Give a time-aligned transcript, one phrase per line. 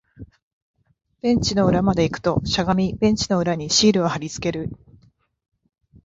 [1.21, 4.71] ベンチの裏まで行くと、しゃがみ、ベンチの裏にシールを貼り付ける